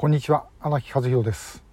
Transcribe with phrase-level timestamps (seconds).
[0.00, 1.64] こんにちは荒木和弘です、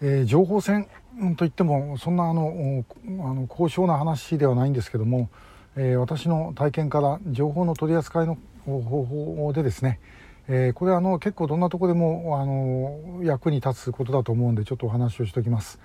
[0.00, 0.88] えー、情報戦
[1.36, 5.28] といってもそんなあのあの高尚な話ではないんですけども、
[5.76, 10.00] えー、私の体験から情報の取り扱いの方法でですね、
[10.48, 15.78] えー、これあの結構どんなとこでもあの役に立つことだと思うんでちょっとお話をしておきます。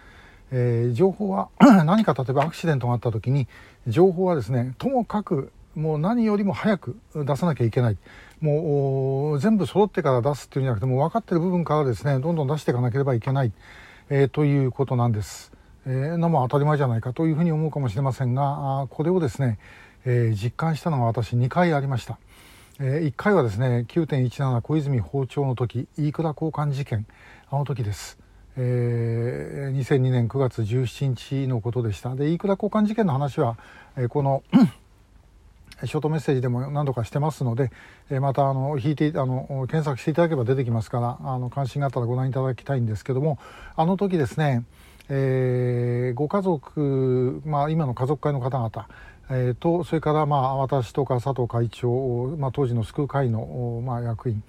[0.51, 1.49] えー、情報は
[1.83, 3.49] 何か例えばアクシデントがあった時に
[3.87, 7.97] 情報はですねともかくもう何よりも早く出さなきゃいけない
[8.41, 13.51] もう全部揃ってから出すっていうんじゃなくてもう分かってる部分からですねどんどん出していかなければいけない、
[14.09, 15.51] えー、ということなんです。
[15.87, 19.59] えー、のも当たり前じゃないかというふうに思うかもしれませんがこれをですね、
[20.03, 22.17] えー、実感したのが私2回ありました。
[22.79, 27.05] えー、1回はですね9.17小泉訪朝の時飯倉交換事件
[27.49, 28.17] あの時です。
[28.57, 33.57] えー、2002年9月17日のことでしたで飯倉交換事件の話は、
[33.97, 34.43] えー、この
[35.83, 37.71] ショートメッセージでも何度かしてますので、
[38.09, 43.37] え、またあの引いてあの検索していただければ出てきますからあの関心があったらご覧いただきたいんですけども
[43.75, 44.63] あの時ですね、
[45.09, 48.87] えー、ご家族、まあ、今の家族会の方々
[49.27, 54.43] えーと、それからまあ私とか佐藤会長、まあ、当時の救う会の、まあ、役員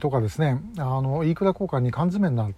[0.00, 2.54] とかですねあの飯倉交換に缶詰になる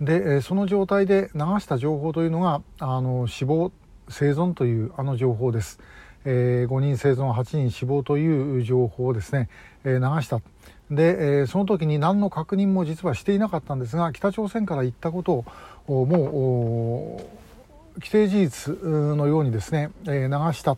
[0.00, 3.72] でその状態で流した情報というのがあの死亡
[4.08, 5.80] 生存というあの情報です。
[6.24, 9.48] えー、5人生存8人死亡という情報をですね、
[9.84, 10.40] えー、流した
[10.90, 15.44] で、えー、その時に何の確認も実はしていなかったんですが北朝鮮から言ったこと
[15.86, 17.20] をも
[17.98, 20.76] う既成事実のようにですね、えー、流した、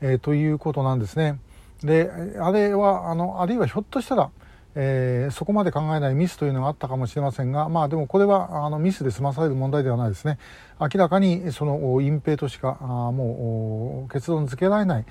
[0.00, 1.38] えー、ということなんですね。
[1.82, 4.30] であれはあのあるいはひょっとしたら
[4.74, 10.38] えー、そこまで考えないミスというのがあったかもしれませんが、まあ、でもこれはあのミスで済まされる問題ではないですね
[10.80, 15.04] 明らかにその隠蔽としかあもう結論付けられない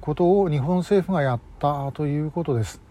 [0.00, 2.82] ことを日本政府がやったということです。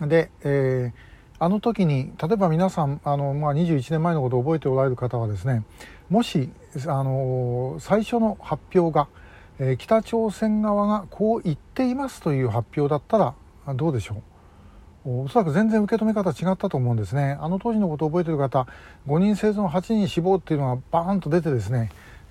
[0.00, 5.64] で、えー、あの時に例えば皆さんあの、まあ、21年前のことを覚えておられる方はですね
[6.08, 6.48] もし
[6.86, 9.08] あの最初の発表が、
[9.58, 13.18] えー、北朝鮮側がこう言っていますという発表だった
[13.66, 14.22] らどうでしょう？
[15.04, 17.38] おそらく全然受け止め方違ったと思うんですね。
[17.40, 18.66] あの当時のことを覚えてる方、
[19.06, 21.90] 5人生存8人死亡っていうのがバーンと出てですね、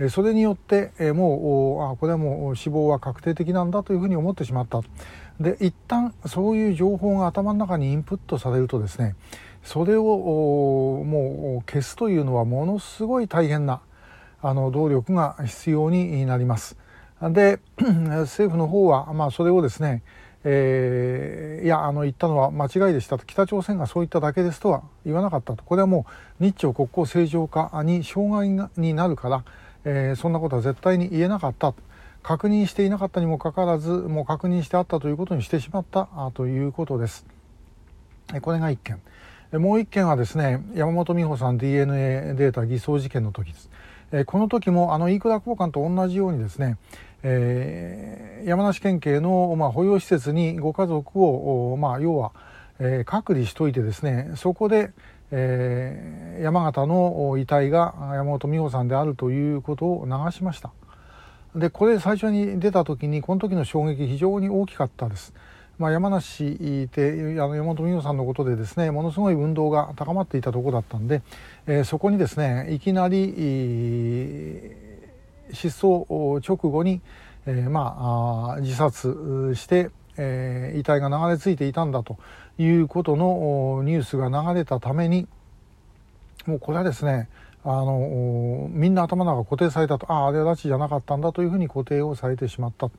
[0.10, 4.82] それによってもうあこれはもう死亡は確定的なんだというふうに思ってしまった。
[5.42, 9.16] で一旦そういう情報が頭の中にインプットされるとですね
[9.64, 10.04] それを
[11.06, 13.82] もう消すというのはものすごい大変な
[14.42, 16.78] あの動力が必要になります。
[17.22, 20.04] で 政府の方は、まあ、それをですね
[20.46, 26.06] えー、いやあの言ったのは間違いでしたと北朝鮮がそういっただけですとは言わなかったとこれはも
[26.40, 29.44] う日朝国交正常化に障害になるから、
[29.84, 31.74] えー、そんなことは絶対に言えなかった
[32.24, 37.26] 確認していなかったにもかかわらずもう確認してあったということにしてしまったということです。
[38.42, 39.02] これが1件
[39.54, 43.70] もう1件はですね山本美穂さん DNA データ偽装事件の時です。
[44.26, 46.78] この時もあの飯倉交換と同じようにですね
[47.24, 52.32] えー、山梨県警の、まあ、保養施設にご家族を、まあ、要は、
[52.80, 54.92] えー、隔離しといてですねそこで、
[55.32, 60.72] えー、山形の遺体が山本美穂さんであるということを流しました
[61.56, 65.34] でこれ最初に出た時にこの時の衝撃非常に大きかったです。
[65.80, 71.22] まあ、山梨ってあの山本美穂さんのことでですねものすごい運動が高まっていたところだったんで、
[71.68, 73.34] えー、そこにですねいきなり
[75.54, 77.02] 失踪直後に、
[77.46, 82.18] えー、まあ自殺して、えー、遺体が流れ着いていたんだと
[82.58, 85.28] いうことのニュースが流れたために
[86.46, 87.30] もうこれはですね
[87.64, 92.90] あのみんな頭の中固定されたとあああれは拉致じゃなかったんだというふうに固定をされてしまった。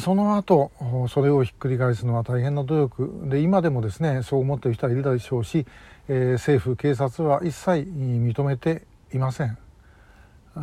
[0.00, 0.72] その後
[1.08, 5.64] それをひっくり返すのは大変な努力で今でもですねそう思っている人はいるでしょうし、
[6.08, 8.82] えー、政府警察は一切認めて
[9.14, 9.56] いません。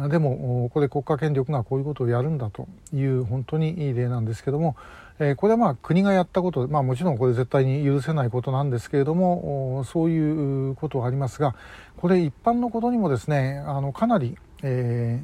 [0.09, 4.75] でもこれ国家権力がこういうことをやるんだという本当にいい例なんですけども、
[5.19, 11.55] えこれはまあ国がやったことまあもちろんこれ絶対に許せないことなんですけれどもそういうことはありますが
[11.97, 15.21] これ一般のことにもですねあのかなり、え、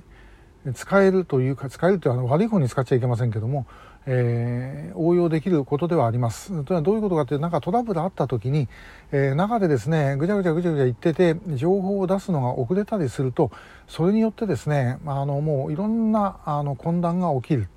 [0.76, 3.66] 使えるというか使えるというのは悪い方に使っちゃいけませんけども
[4.06, 6.50] えー、応用できることではあります。
[6.50, 8.68] というのはどういうことかというとなんかトラブルあった時に、
[9.12, 13.52] えー、中でですねぐちゃぐちゃぐちゃぐちゃ言ってて情報を出すのが遅れたりすると
[13.88, 17.68] それによってですねあのもういろんなあの混乱が起きる。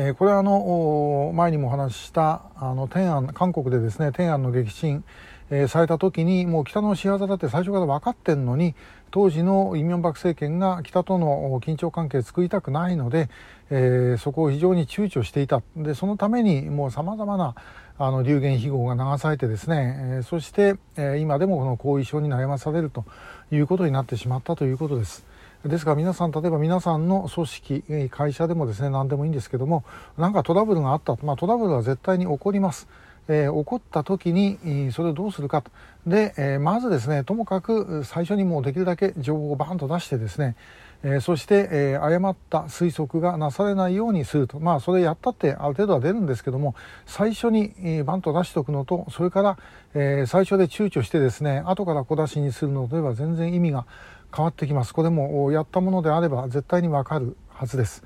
[0.00, 5.02] えー、これはあの前にもお話ししたあの天安韓国でですね天安の激震、
[5.50, 8.74] えー、された時にもう北の仕業だって最初から分かってんのに
[9.10, 13.30] 当時のイ・ミョンバク政権が北との緊張関係を作りたくないので、
[13.70, 17.54] えー、そこを非常に躊躇していたでそのためにもうさまざまな
[18.00, 23.04] あの流言飛語が流されてですね、えー、そして、えー、今でもこの後遺症に悩まされると
[23.50, 25.26] いうことになってしまったということです。
[25.64, 29.84] ですから皆さん例えば皆さんの組織会社でもですね何でもいいんですけども
[30.16, 32.86] 何かトラブルがあった、まあ、トラブルは絶対に起こります。
[33.28, 35.70] えー、起こった時にそれをどうするかと。
[36.06, 40.56] で、えー、まずですねともかく最初にもうできるだけ情報をバーンと出してですね、
[41.02, 44.58] えー、そして、え誤った推測がなされないようにすると。
[44.58, 46.74] まあそれやったってある程度は出るんですけども
[47.06, 49.58] 最初に、えバンと出しておくのとそれから、
[49.94, 53.86] え最初で躊躇してですね後から小出しにするのでは全然意味が
[54.34, 54.94] 変わってきます。
[54.94, 58.02] これもやったものであれば絶対にわかるはずです。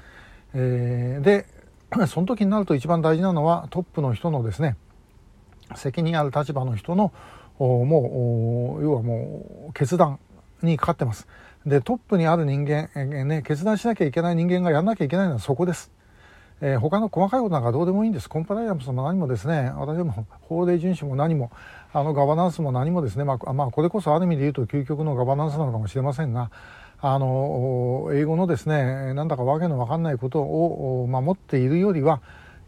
[0.54, 1.46] えで
[2.08, 4.76] その時になると一番大事なのはトップの人のですね
[5.76, 7.12] 責任ある立場の人の
[7.58, 10.18] もう要はもう決断
[10.62, 11.26] にかかってます。
[11.66, 15.92] でトップにある人間、えね、決断しなきゃいけない人間がやらなきゃいけないのはそこです。
[16.64, 18.28] えー、他の細かいことなんかどうでもいいんです。
[18.28, 21.50] コンプライアンスも何もですね、私も法令遵守も何も、
[21.92, 26.52] あのガバナンスも何もですね、まあ、まあ、これこそある意味で言うと究極のガバナンスなのかもしれませんが、
[27.00, 32.22] あの英語のですね、なんだかわけのわかんないことを守っているよりは、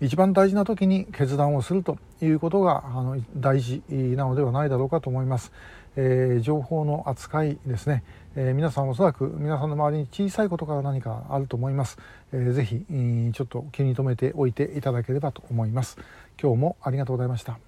[0.04, 5.50] 一番大事な時に決断をするということがあの大事なのではないだろうかと思います。
[5.96, 8.02] えー、情報の扱いですね、
[8.34, 11.98] えー、皆さんおそらく皆さんの周りに小さいことから何かあると思います。
[12.32, 12.84] えー、ぜひ
[13.32, 15.96] ちょっと気に留めておいていただければと思います。
[16.40, 17.58] 今日もありがとうございました。